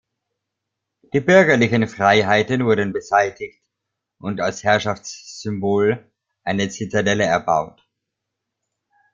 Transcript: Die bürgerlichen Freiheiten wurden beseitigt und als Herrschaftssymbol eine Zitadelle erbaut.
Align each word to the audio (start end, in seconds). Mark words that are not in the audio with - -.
Die 1.13 1.19
bürgerlichen 1.19 1.87
Freiheiten 1.87 2.65
wurden 2.65 2.91
beseitigt 2.91 3.61
und 4.17 4.41
als 4.41 4.63
Herrschaftssymbol 4.63 6.09
eine 6.43 6.69
Zitadelle 6.69 7.25
erbaut. 7.25 7.87